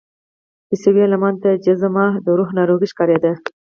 عیسوي 0.71 1.01
عالمانو 1.05 1.41
ته 1.43 1.49
جذام 1.65 1.95
د 2.25 2.27
روح 2.39 2.49
ناروغي 2.57 2.87
ښکارېدله. 2.91 3.37